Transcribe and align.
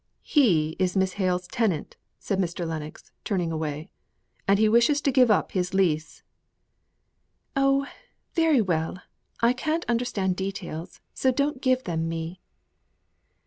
"He 0.23 0.75
is 0.79 0.97
Miss 0.97 1.13
Hale's 1.21 1.47
tenant," 1.47 1.95
said 2.17 2.39
Mr. 2.39 2.65
Lennox, 2.67 3.11
turning 3.23 3.51
away. 3.51 3.91
"And 4.47 4.57
he 4.57 4.67
wishes 4.67 4.99
to 5.01 5.11
give 5.11 5.29
up 5.29 5.51
his 5.51 5.75
lease." 5.75 6.23
"Oh! 7.55 7.85
very 8.33 8.61
well. 8.61 8.99
I 9.41 9.53
can't 9.53 9.85
understand 9.87 10.37
details, 10.37 11.01
so 11.13 11.31
don't 11.31 11.61
give 11.61 11.83
them 11.83 12.09
me." 12.09 12.39